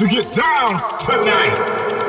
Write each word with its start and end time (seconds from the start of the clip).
To 0.00 0.06
get 0.06 0.32
down 0.32 0.80
tonight. 0.98 1.99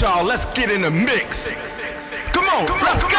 Y'all, 0.00 0.24
let's 0.24 0.46
get 0.46 0.70
in 0.70 0.80
the 0.82 0.90
mix. 0.90 1.50
Come 2.32 2.48
on, 2.48 2.66
let's 2.82 3.02
go. 3.02 3.11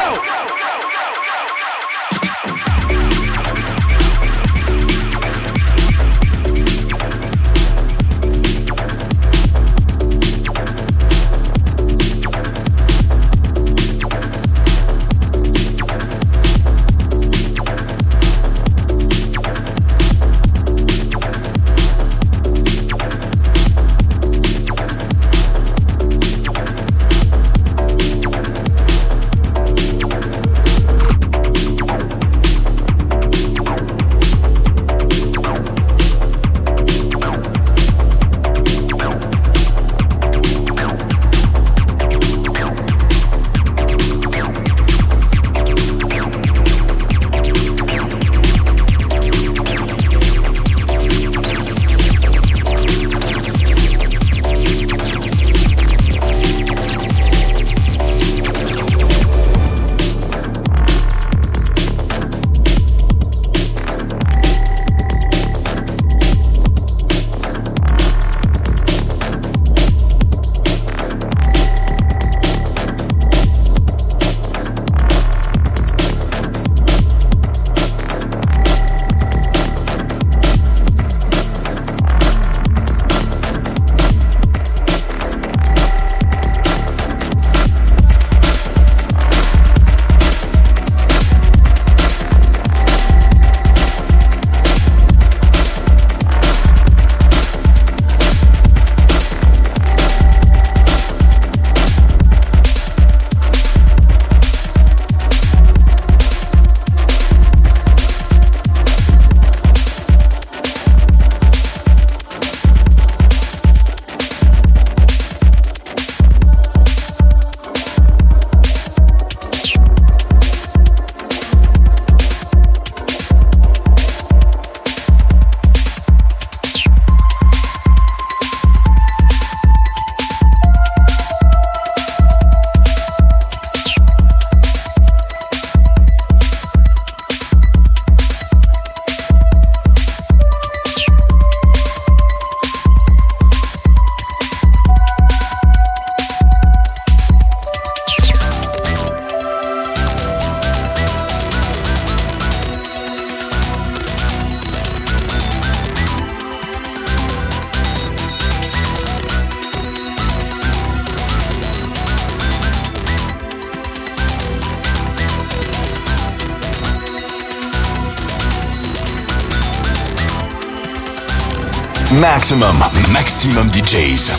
Maximum, 172.43 172.75
maximum 173.13 173.69
DJs. 173.71 174.33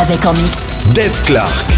Avec 0.00 0.24
en 0.24 0.32
mix. 0.32 0.78
Dave 0.94 1.20
Clark. 1.24 1.77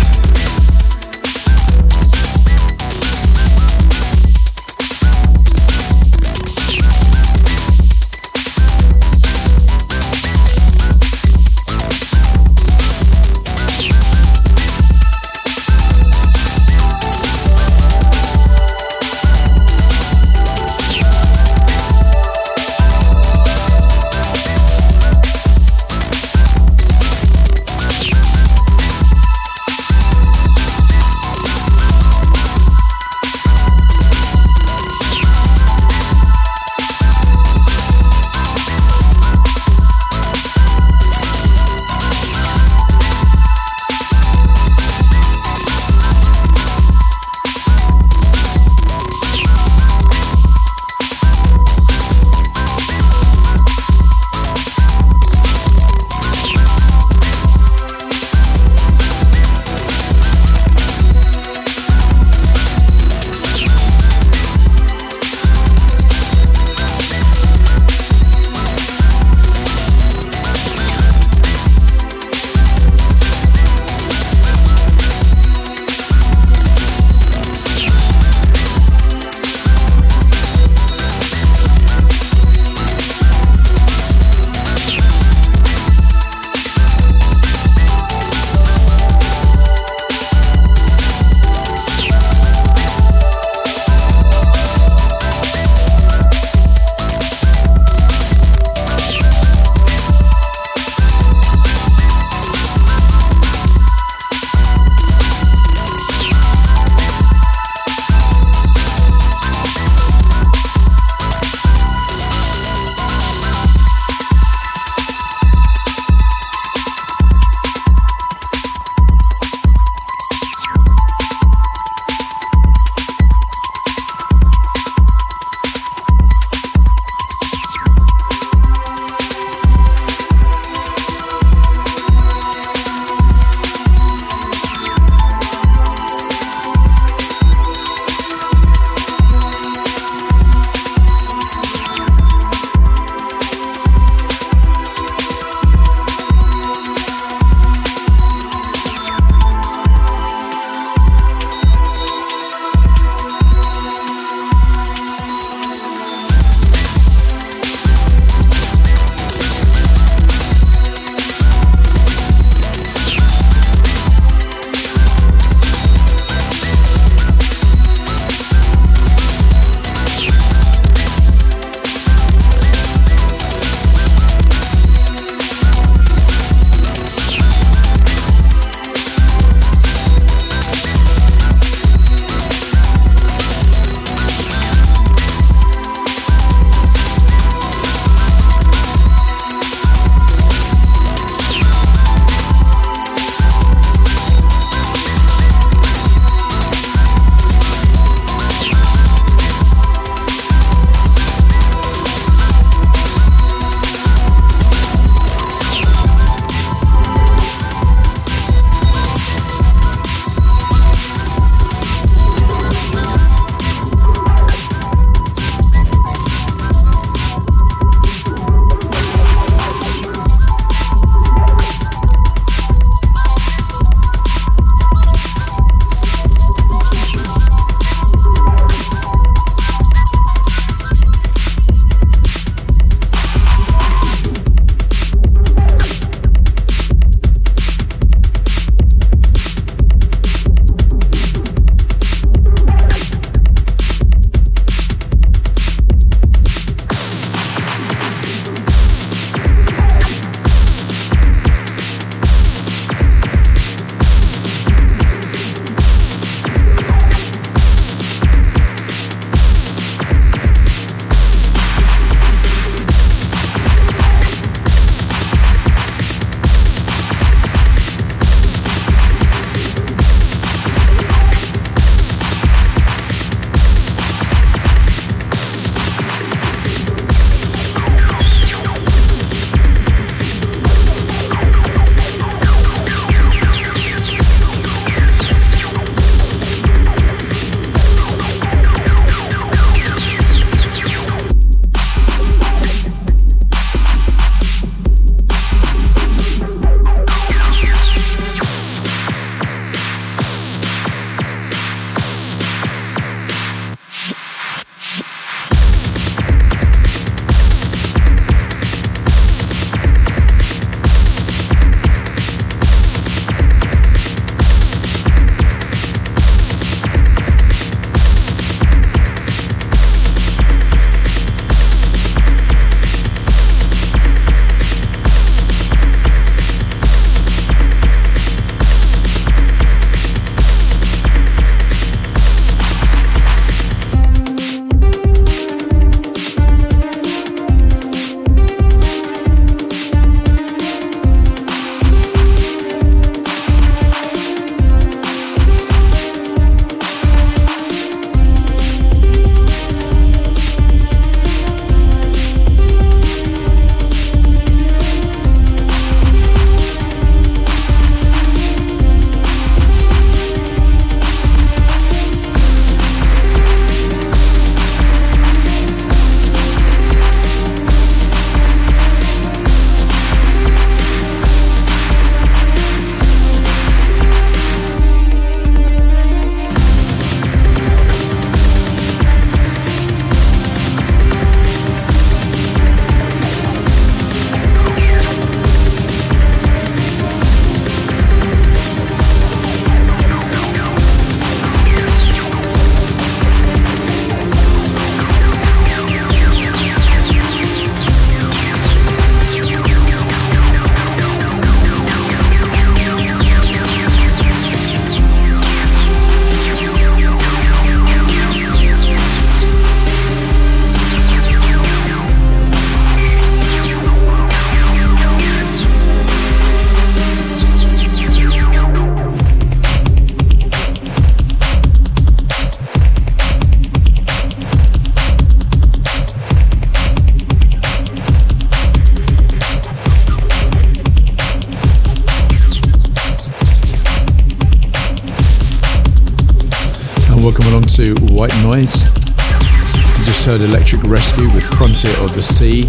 White 438.21 438.43
Noise. 438.43 438.85
You 438.85 440.05
just 440.05 440.27
heard 440.27 440.43
Electric 440.43 440.83
Rescue 440.83 441.33
with 441.33 441.43
Frontier 441.57 441.97
of 442.05 442.15
the 442.15 442.23
Sea. 442.23 442.69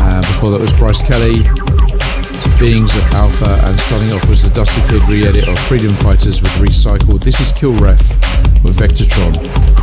Uh, 0.00 0.22
before 0.22 0.52
that 0.52 0.58
was 0.58 0.72
Bryce 0.72 1.02
Kelly, 1.02 1.42
Beings 2.58 2.96
of 2.96 3.02
Alpha, 3.12 3.60
and 3.66 3.78
starting 3.78 4.10
off 4.10 4.26
was 4.26 4.42
the 4.42 4.48
Dusty 4.48 4.80
Kid 4.88 5.06
re 5.06 5.26
edit 5.26 5.48
of 5.48 5.58
Freedom 5.58 5.94
Fighters 5.96 6.40
with 6.40 6.52
Recycled. 6.52 7.22
This 7.22 7.40
is 7.40 7.52
Kill 7.52 7.74
Ref 7.74 8.00
with 8.64 8.78
Vectortron. 8.78 9.79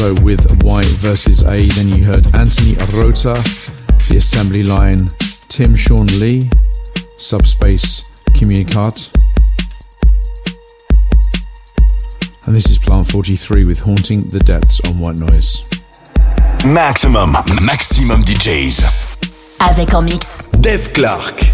Came 0.00 0.12
Alonso 0.12 0.24
with 0.24 0.64
White 0.64 0.86
versus 0.86 1.42
A. 1.42 1.58
Then 1.58 1.88
you 1.88 2.04
heard 2.04 2.26
Anthony 2.34 2.74
Rota, 2.94 3.34
The 4.08 4.16
Assembly 4.16 4.62
Line, 4.62 5.08
Tim 5.48 5.74
Sean 5.74 6.06
Lee, 6.18 6.42
Subspace 7.16 8.02
Communicat. 8.32 9.12
And 12.46 12.56
this 12.56 12.70
is 12.70 12.78
Plant 12.78 13.08
43 13.08 13.64
with 13.64 13.80
Haunting 13.80 14.20
the 14.28 14.40
Depths 14.40 14.80
on 14.88 14.98
White 14.98 15.18
Noise. 15.18 15.68
Maxximum, 16.64 17.32
maximum 17.62 18.22
DJs. 18.22 19.60
Avec 19.60 19.94
en 19.94 20.02
mix. 20.02 20.48
Dave 20.60 20.92
Clarke. 20.94 21.49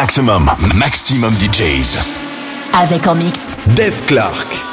Maximum, 0.00 0.50
maximum 0.76 1.34
DJs. 1.34 1.98
Avec 2.72 3.06
en 3.06 3.14
mix. 3.14 3.58
Dave 3.76 4.00
Clark. 4.06 4.69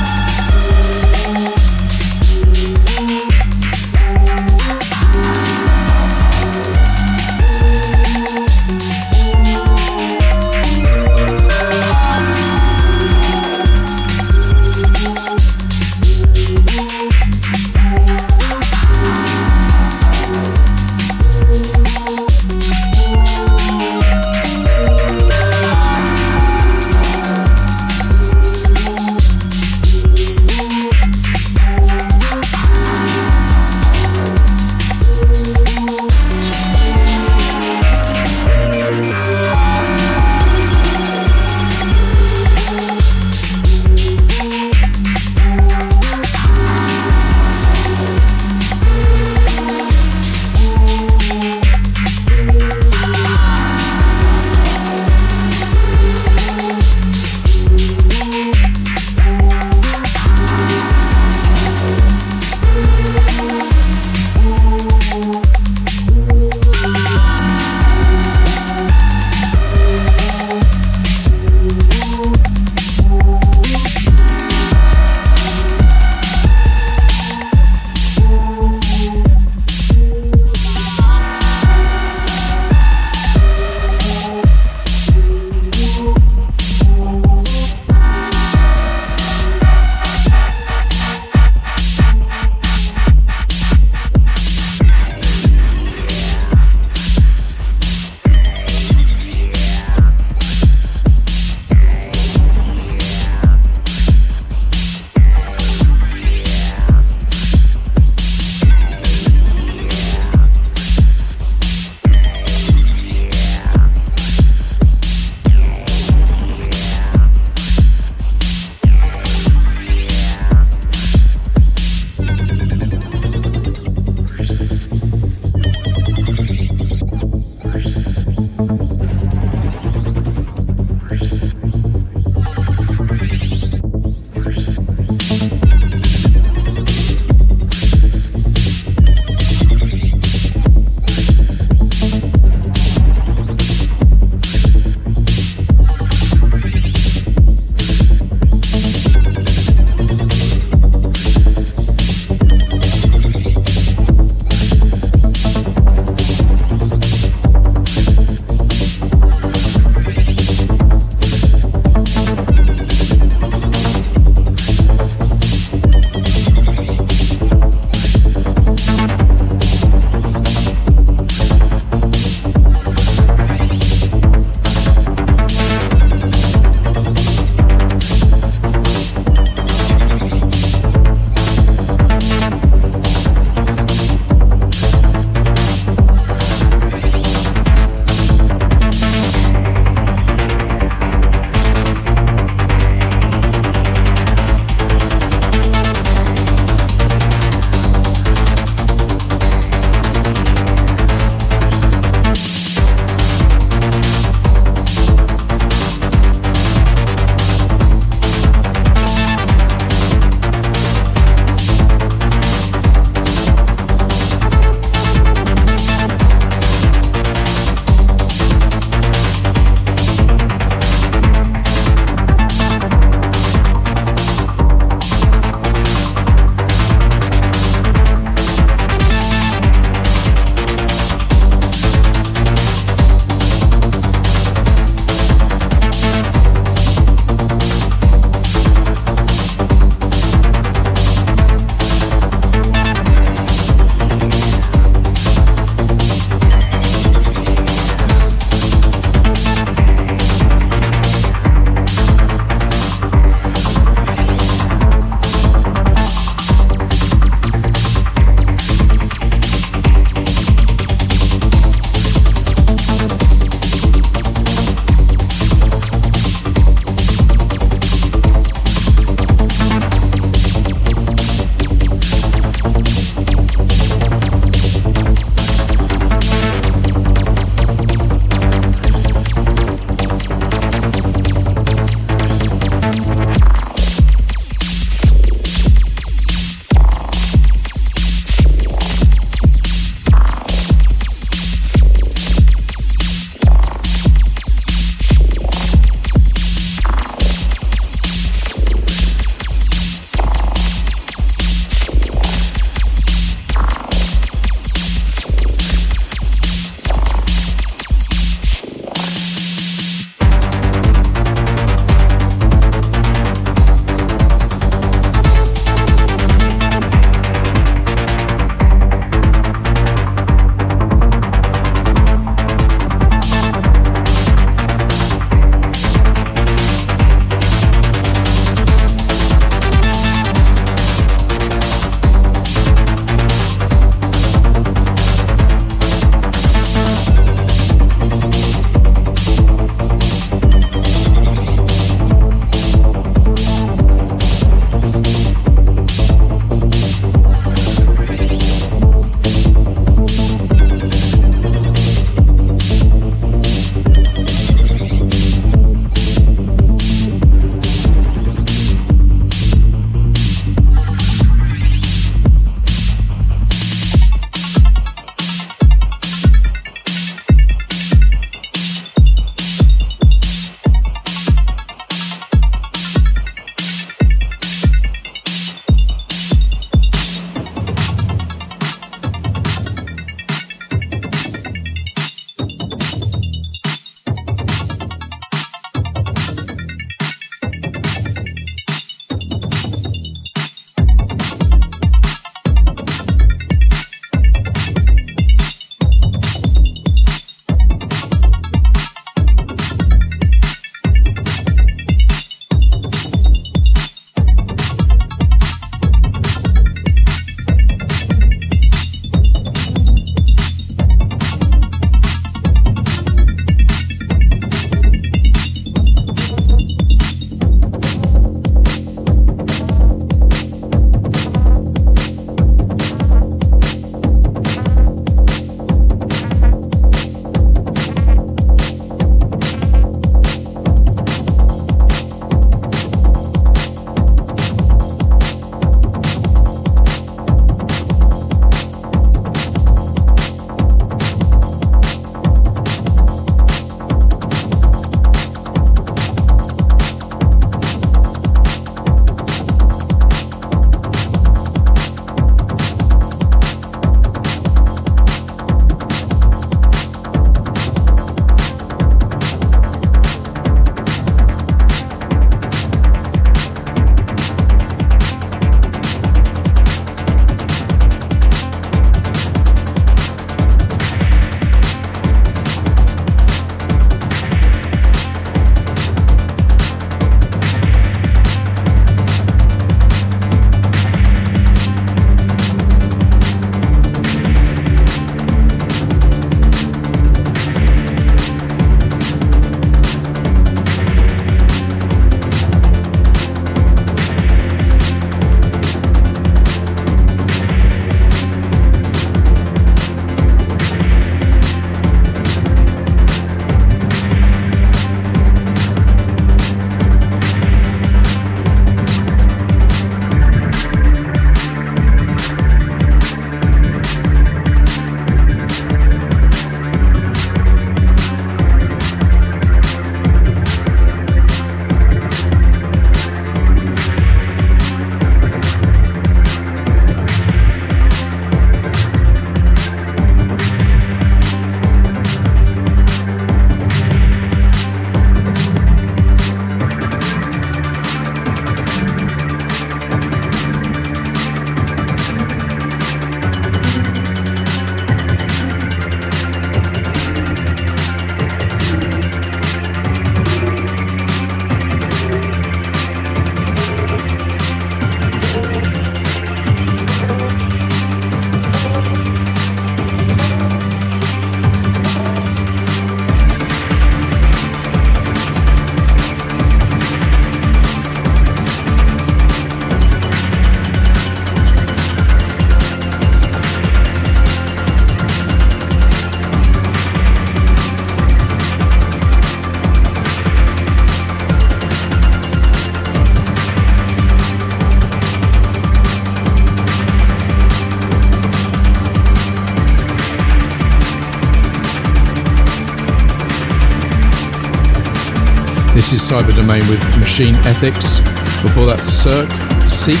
Is 595.92 596.10
Cyberdomain 596.10 596.66
with 596.70 596.80
Machine 596.96 597.34
Ethics. 597.44 598.00
Before 598.40 598.64
that, 598.64 598.80
Cirque, 598.80 599.28
Seek. 599.68 600.00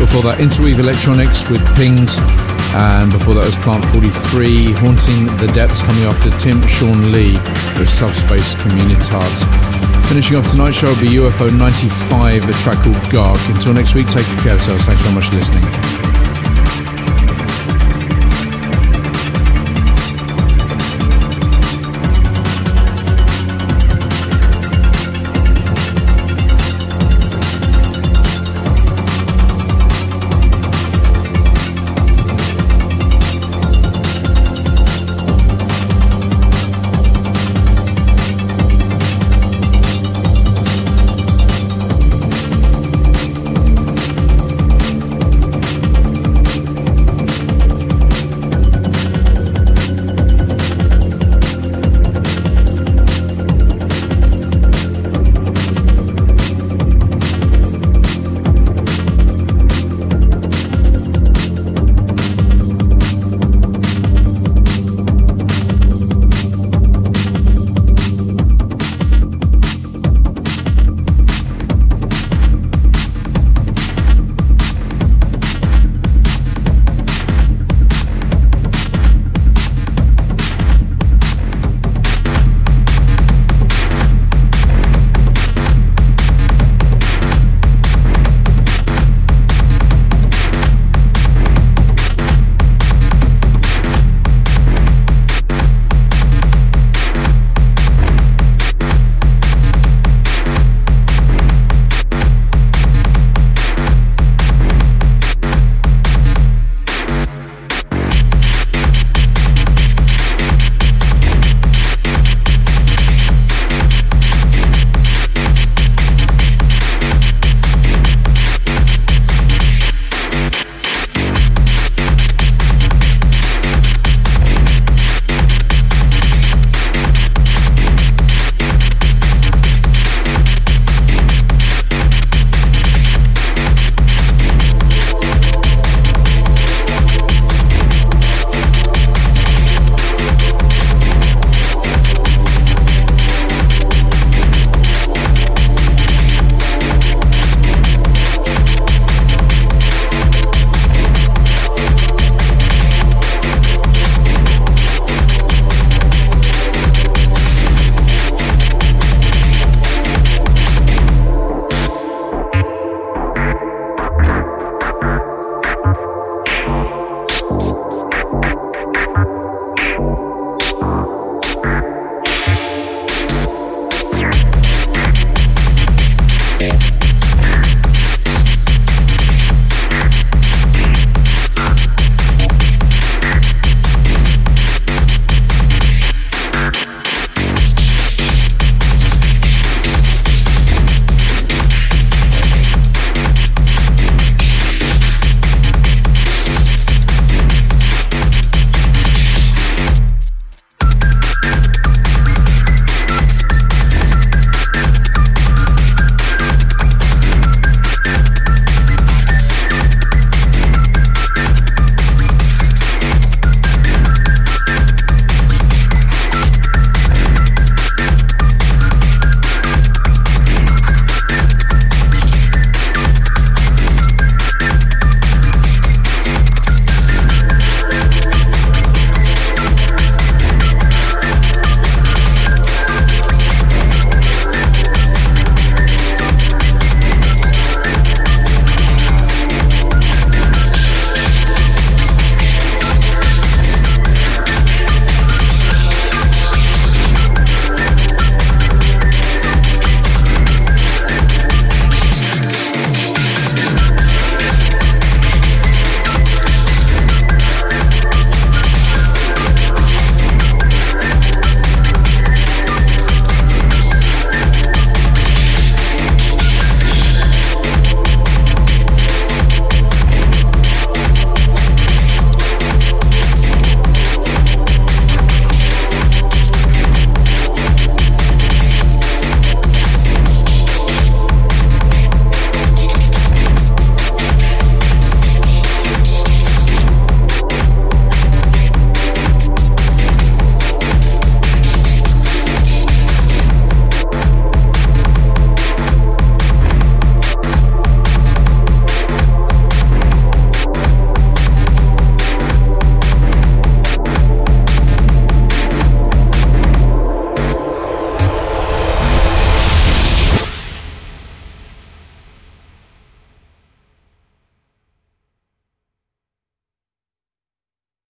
Before 0.00 0.24
that, 0.24 0.40
Interweave 0.40 0.80
Electronics 0.80 1.44
with 1.50 1.60
Pinged. 1.76 2.08
And 2.72 3.12
before 3.12 3.34
that 3.36 3.44
was 3.44 3.56
Plant 3.60 3.84
43, 3.92 4.72
Haunting 4.80 5.28
the 5.36 5.52
Depths, 5.52 5.84
coming 5.84 6.08
after 6.08 6.32
Tim 6.40 6.64
Sean 6.64 7.12
Lee 7.12 7.36
with 7.76 7.92
Subspace 7.92 8.56
Communitat. 8.56 9.36
Finishing 10.08 10.40
off 10.40 10.48
tonight's 10.48 10.80
show 10.80 10.88
will 10.88 11.00
be 11.04 11.20
UFO 11.20 11.52
95, 11.52 12.48
a 12.48 12.52
track 12.64 12.80
called 12.80 12.96
Garg. 13.12 13.36
Until 13.52 13.74
next 13.76 13.92
week, 13.92 14.08
take 14.08 14.24
care 14.40 14.56
of 14.56 14.64
yourselves. 14.64 14.88
Thanks 14.88 15.02
very 15.02 15.14
much 15.14 15.28
for 15.28 15.36
listening. 15.36 15.87